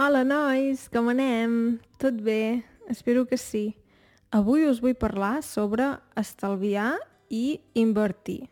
[0.00, 1.80] Hola, nois, com anem?
[1.98, 2.62] Tot bé?
[2.86, 3.72] Espero que sí.
[4.30, 6.92] Avui us vull parlar sobre estalviar
[7.34, 8.44] i invertir.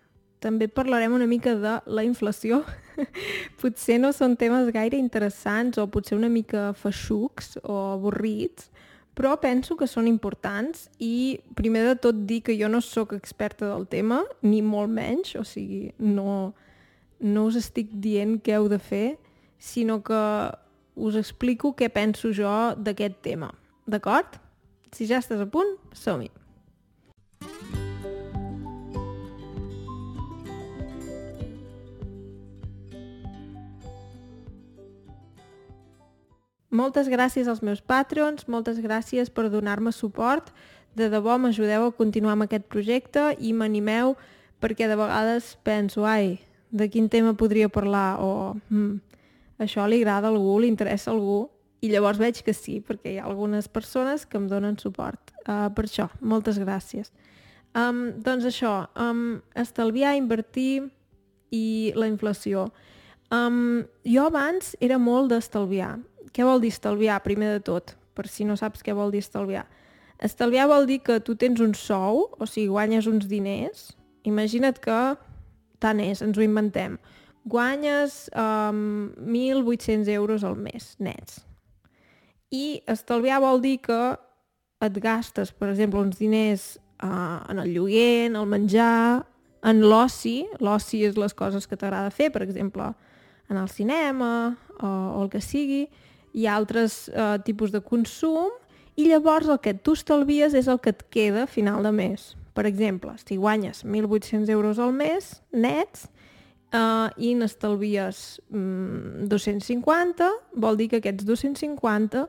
[0.42, 2.64] També parlarem una mica de la inflació.
[3.62, 8.66] potser no són temes gaire interessants o potser una mica feixucs o avorrits,
[9.14, 13.70] però penso que són importants i primer de tot dir que jo no sóc experta
[13.70, 16.56] del tema, ni molt menys, o sigui, no,
[17.22, 19.08] no us estic dient què heu de fer,
[19.62, 20.24] sinó que
[20.96, 22.50] us explico què penso jo
[22.80, 23.52] d'aquest tema.
[23.86, 24.40] D'acord?
[24.96, 26.32] Si ja estàs a punt, som-hi!
[36.76, 40.50] Moltes gràcies als meus patrons, moltes gràcies per donar-me suport.
[40.96, 44.16] De debò m'ajudeu a continuar amb aquest projecte i m'animeu
[44.60, 46.38] perquè de vegades penso, ai,
[46.72, 48.98] de quin tema podria parlar o hm,
[49.58, 51.46] això li agrada a algú, li interessa a algú
[51.84, 55.32] i llavors veig que sí, perquè hi ha algunes persones que em donen suport.
[55.44, 57.12] Uh, per això, moltes gràcies.
[57.76, 60.86] Um, doncs això, um, estalviar, invertir
[61.52, 62.70] i la inflació.
[63.30, 65.96] Um, jo abans era molt d'estalviar
[66.36, 67.94] què vol dir estalviar, primer de tot?
[68.12, 69.64] Per si no saps què vol dir estalviar.
[70.20, 73.86] Estalviar vol dir que tu tens un sou, o sigui, guanyes uns diners.
[74.28, 74.98] Imagina't que,
[75.80, 76.98] tant és, ens ho inventem.
[77.46, 81.44] Guanyes um, 1.800 euros al mes, nets.
[82.50, 84.00] I estalviar vol dir que
[84.82, 89.24] et gastes, per exemple, uns diners uh, en el lloguer, en el menjar,
[89.66, 90.40] en l'oci.
[90.58, 92.90] L'oci és les coses que t'agrada fer, per exemple,
[93.48, 95.86] en el cinema o, o el que sigui,
[96.36, 98.50] hi ha altres eh, tipus de consum
[98.96, 102.34] i llavors el que tu estalvies és el que et queda a final de mes.
[102.56, 106.08] Per exemple, si guanyes 1.800 euros al mes nets
[106.76, 112.26] eh, i n'estalvies mm, 250, vol dir que aquests 250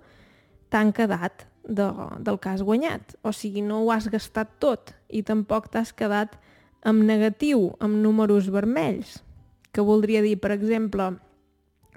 [0.72, 1.88] t'han quedat de,
[2.24, 3.18] del que has guanyat.
[3.24, 6.38] O sigui, no ho has gastat tot i tampoc t'has quedat
[6.88, 9.20] amb negatiu, amb números vermells,
[9.76, 11.12] que voldria dir, per exemple,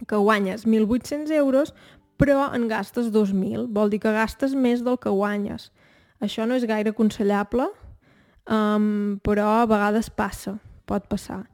[0.09, 1.75] que guanyes 1.800 euros,
[2.21, 3.69] però en gastes 2.000.
[3.73, 5.71] Vol dir que gastes més del que guanyes.
[6.21, 7.71] Això no és gaire aconsellable,
[8.51, 11.45] um, però a vegades passa, pot passar.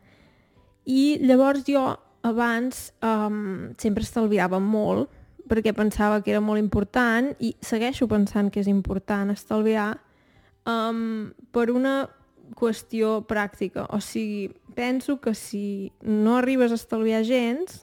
[0.87, 1.83] I llavors jo
[2.27, 5.11] abans um, sempre estalviava molt,
[5.47, 9.93] perquè pensava que era molt important i segueixo pensant que és important estalviar
[10.67, 12.07] um, per una
[12.59, 13.87] qüestió pràctica.
[13.95, 17.83] O sigui, penso que si no arribes a estalviar gens,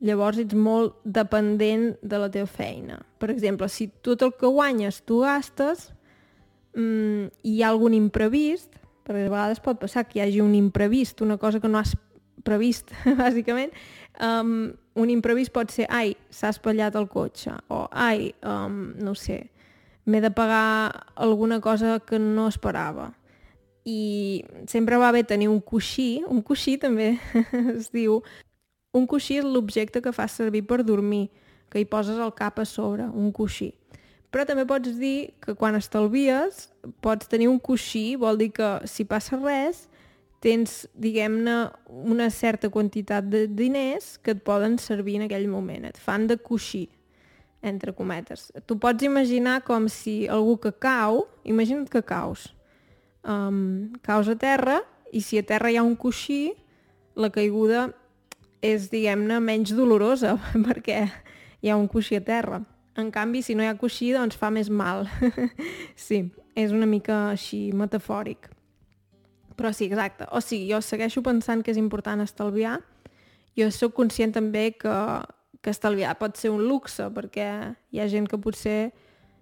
[0.00, 3.00] llavors ets molt dependent de la teva feina.
[3.20, 5.90] Per exemple, si tot el que guanyes tu gastes
[6.76, 11.20] mm, hi ha algun imprevist, perquè a vegades pot passar que hi hagi un imprevist,
[11.20, 11.96] una cosa que no has
[12.44, 13.72] previst, bàsicament,
[14.22, 14.70] um,
[15.00, 19.42] un imprevist pot ser, ai, s'ha espatllat el cotxe, o ai, um, no sé,
[20.06, 23.12] m'he de pagar alguna cosa que no esperava.
[23.88, 27.14] I sempre va bé tenir un coixí, un coixí també
[27.76, 28.20] es diu,
[28.92, 31.28] un coixí és l'objecte que fas servir per dormir,
[31.70, 33.70] que hi poses el cap a sobre, un coixí.
[34.30, 36.68] Però també pots dir que quan estalvies
[37.02, 39.88] pots tenir un coixí, vol dir que si passa res
[40.40, 41.56] tens, diguem-ne,
[41.86, 45.84] una certa quantitat de diners que et poden servir en aquell moment.
[45.88, 46.86] Et fan de coixí,
[47.62, 48.48] entre cometes.
[48.66, 52.48] Tu pots imaginar com si algú que cau, imagina't que caus,
[53.24, 54.80] um, caus a terra
[55.12, 56.54] i si a terra hi ha un coixí,
[57.16, 57.90] la caiguda
[58.64, 60.36] és, diguem-ne, menys dolorosa
[60.66, 61.04] perquè
[61.60, 62.62] hi ha un coixí a terra.
[62.98, 65.06] En canvi, si no hi ha coixí, doncs fa més mal.
[66.06, 66.24] sí,
[66.56, 68.50] és una mica així metafòric.
[69.60, 70.26] Però sí, exacte.
[70.32, 72.78] O sigui, jo segueixo pensant que és important estalviar.
[73.58, 74.96] Jo sóc conscient també que,
[75.60, 77.46] que estalviar pot ser un luxe, perquè
[77.92, 78.94] hi ha gent que potser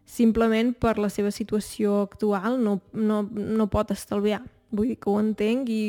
[0.09, 4.43] simplement per la seva situació actual no, no, no pot estalviar.
[4.73, 5.85] Vull dir que ho entenc i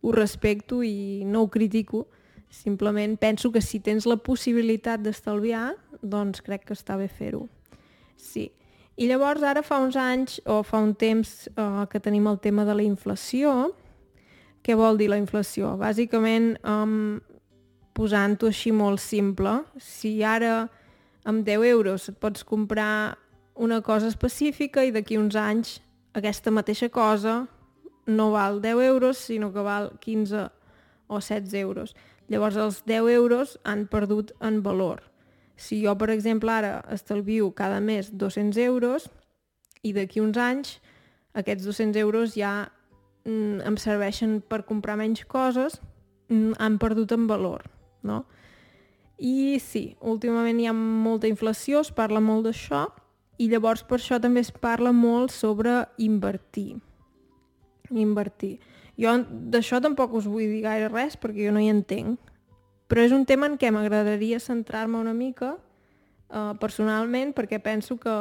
[0.00, 2.08] ho respecto i no ho critico,
[2.50, 7.44] Simplement penso que si tens la possibilitat d'estalviar, doncs crec que està bé fer-ho.
[8.18, 8.50] Sí.
[8.96, 12.64] I llavors ara fa uns anys, o fa un temps eh, que tenim el tema
[12.64, 13.70] de la inflació.
[14.62, 15.76] Què vol dir la inflació?
[15.80, 17.20] Bàsicament, um,
[17.96, 20.68] posant-ho així molt simple, si ara
[21.24, 23.16] amb 10 euros et pots comprar
[23.54, 25.78] una cosa específica i d'aquí uns anys
[26.16, 27.46] aquesta mateixa cosa
[28.06, 30.48] no val 10 euros, sinó que val 15
[31.06, 31.94] o 16 euros.
[32.28, 35.09] Llavors els 10 euros han perdut en valor.
[35.60, 39.10] Si jo, per exemple, ara estalvio cada mes 200 euros
[39.84, 40.78] i d'aquí uns anys
[41.36, 42.70] aquests 200 euros ja
[43.24, 45.80] mm, em serveixen per comprar menys coses,
[46.32, 47.68] mm, han perdut en valor,
[48.02, 48.24] no?
[49.20, 52.86] I sí, últimament hi ha molta inflació, es parla molt d'això,
[53.40, 56.80] i llavors per això també es parla molt sobre invertir.
[57.90, 58.58] Invertir.
[59.00, 62.29] Jo d'això tampoc us vull dir gaire res perquè jo no hi entenc.
[62.90, 68.14] Però és un tema en què m'agradaria centrar-me una mica uh, personalment perquè penso que,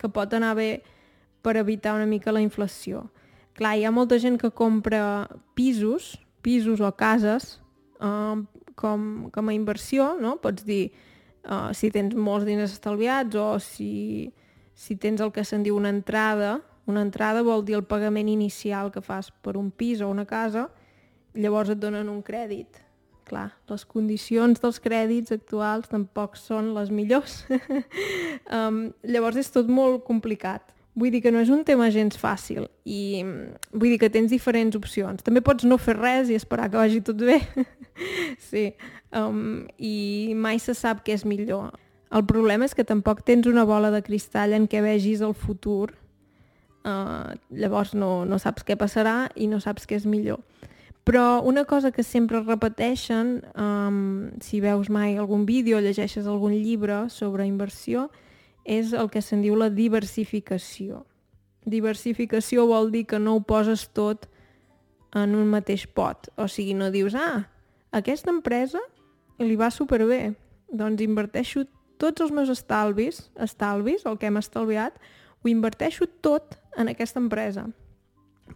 [0.00, 0.70] que pot anar bé
[1.44, 3.10] per evitar una mica la inflació.
[3.52, 7.58] Clar, hi ha molta gent que compra pisos, pisos o cases
[8.00, 8.40] uh,
[8.80, 10.38] com, com a inversió, no?
[10.40, 10.86] Pots dir,
[11.44, 14.32] uh, si tens molts diners estalviats o si,
[14.72, 18.88] si tens el que se'n diu una entrada, una entrada vol dir el pagament inicial
[18.94, 20.70] que fas per un pis o una casa,
[21.36, 22.80] llavors et donen un crèdit.
[23.28, 27.42] Clar, les condicions dels crèdits actuals tampoc són les millors.
[28.58, 30.72] um, llavors és tot molt complicat.
[30.98, 33.22] Vull dir que no és un tema gens fàcil i
[33.72, 35.22] vull dir que tens diferents opcions.
[35.24, 37.38] També pots no fer res i esperar que vagi tot bé.
[38.50, 38.66] sí,
[39.16, 41.70] um, i mai se sap què és millor.
[42.12, 45.94] El problema és que tampoc tens una bola de cristall en què vegis el futur.
[46.84, 50.42] Uh, llavors no, no saps què passarà i no saps què és millor.
[51.04, 56.54] Però una cosa que sempre repeteixen, um, si veus mai algun vídeo o llegeixes algun
[56.54, 58.08] llibre sobre inversió,
[58.64, 61.02] és el que se'n diu la diversificació.
[61.66, 64.28] Diversificació vol dir que no ho poses tot
[65.14, 66.30] en un mateix pot.
[66.38, 67.48] O sigui, no dius, ah,
[67.90, 68.80] aquesta empresa
[69.42, 70.34] li va superbé,
[70.70, 71.66] doncs inverteixo
[72.00, 74.96] tots els meus estalvis, estalvis, el que hem estalviat,
[75.42, 77.66] ho inverteixo tot en aquesta empresa,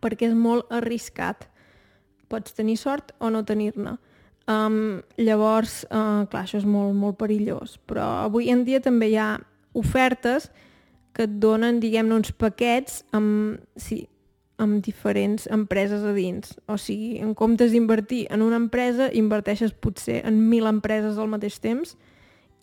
[0.02, 1.46] perquè és molt arriscat.
[2.28, 3.96] Pots tenir sort o no tenir-ne.
[4.46, 9.17] Um, llavors, uh, clar, això és molt, molt perillós, però avui en dia també hi
[9.19, 9.32] ha
[9.75, 10.50] ofertes
[11.17, 14.05] que et donen, diguem-ne, uns paquets amb, sí,
[14.62, 16.55] amb diferents empreses a dins.
[16.69, 21.58] O sigui, en comptes d'invertir en una empresa, inverteixes potser en mil empreses al mateix
[21.61, 21.96] temps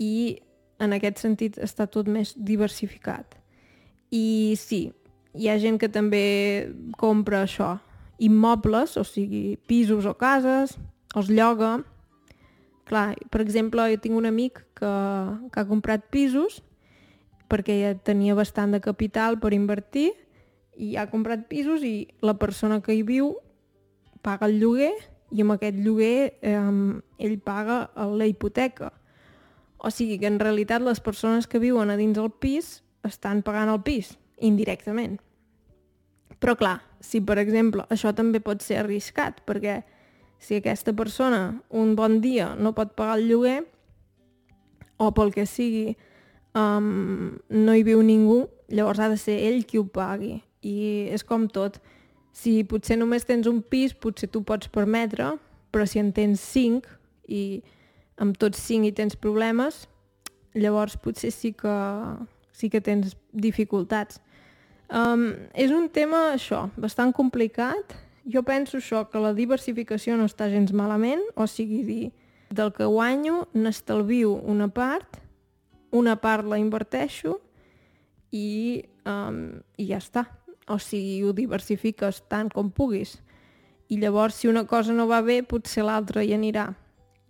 [0.02, 0.40] i
[0.84, 3.38] en aquest sentit està tot més diversificat.
[4.14, 4.86] I sí,
[5.34, 6.26] hi ha gent que també
[7.02, 7.76] compra això,
[8.24, 10.78] immobles, o sigui, pisos o cases,
[11.16, 11.78] els lloga.
[12.90, 14.92] Clar, per exemple, jo tinc un amic que,
[15.52, 16.62] que ha comprat pisos
[17.52, 20.10] perquè ja tenia bastant de capital per invertir
[20.82, 23.36] i ha comprat pisos i la persona que hi viu
[24.26, 24.94] paga el lloguer
[25.34, 26.58] i amb aquest lloguer eh,
[27.20, 28.92] ell paga la hipoteca.
[29.78, 33.70] O sigui que en realitat les persones que viuen a dins el pis estan pagant
[33.70, 35.20] el pis, indirectament.
[36.40, 39.82] Però clar, si per exemple això també pot ser arriscat, perquè
[40.40, 43.62] si aquesta persona un bon dia no pot pagar el lloguer,
[44.98, 45.96] o pel que sigui
[46.56, 50.38] um, no hi viu ningú, llavors ha de ser ell qui ho pagui.
[50.64, 51.80] I és com tot.
[52.34, 55.34] Si potser només tens un pis, potser tu pots permetre,
[55.74, 56.88] però si en tens cinc
[57.28, 57.62] i
[58.22, 59.84] amb tots cinc hi tens problemes,
[60.56, 61.74] llavors potser sí que,
[62.54, 64.22] sí que tens dificultats.
[64.94, 67.96] Um, és un tema, això, bastant complicat.
[68.30, 72.12] Jo penso això, que la diversificació no està gens malament, o sigui, dir,
[72.54, 75.24] del que guanyo n'estalvio una part
[75.94, 77.38] una part la inverteixo
[78.34, 80.26] i, um, i ja està.
[80.72, 83.18] O sigui, ho diversifiques tant com puguis.
[83.92, 86.72] I llavors, si una cosa no va bé, potser l'altra hi anirà.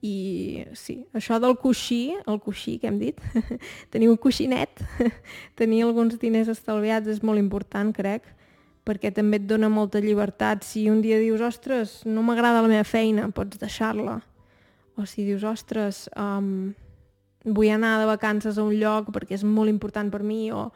[0.03, 3.19] I sí, això del coixí, el coixí que hem dit,
[3.93, 4.83] tenir un coixinet,
[5.59, 8.27] tenir alguns diners estalviats és molt important, crec,
[8.83, 10.67] perquè també et dona molta llibertat.
[10.67, 14.19] Si un dia dius, ostres, no m'agrada la meva feina, pots deixar-la.
[14.99, 16.73] O si dius, ostres, um,
[17.43, 20.67] vull anar de vacances a un lloc perquè és molt important per mi o,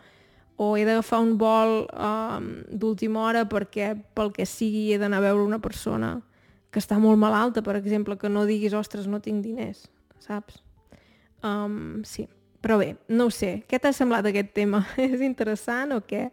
[0.60, 5.28] o he d'agafar un vol um, d'última hora perquè pel que sigui he d'anar a
[5.30, 6.18] veure una persona
[6.72, 9.86] que està molt malalta, per exemple, que no diguis, ostres, no tinc diners,
[10.24, 10.60] saps?
[11.46, 12.28] Um, sí,
[12.62, 13.62] però bé, no ho sé.
[13.70, 14.84] Què t'ha semblat aquest tema?
[15.02, 16.28] és interessant o què?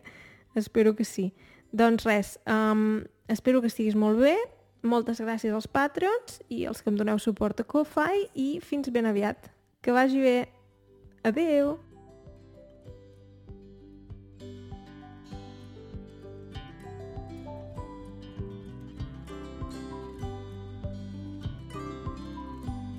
[0.59, 1.31] Espero que sí.
[1.75, 4.37] Doncs res, um, espero que estiguis molt bé,
[4.85, 9.09] moltes gràcies als Patreons i als que em doneu suport a Ko-Fi i fins ben
[9.11, 9.51] aviat.
[9.83, 10.39] Que vagi bé.
[11.25, 11.79] Adeu!